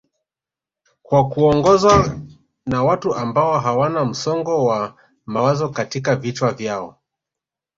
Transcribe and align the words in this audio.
kwa 1.03 1.29
kuongozwa 1.29 2.21
na 2.65 2.83
watu 2.83 3.15
ambao 3.15 3.59
hawana 3.59 4.05
msongo 4.05 4.65
wa 4.65 4.97
mawazo 5.25 5.69
katika 5.69 6.15
vichwa 6.15 6.51
vyao 6.51 6.97